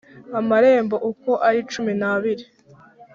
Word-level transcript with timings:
Amarembo 0.39 0.95
uko 1.11 1.31
ari 1.47 1.59
cumi 1.71 1.93
n’abiri, 1.99 2.45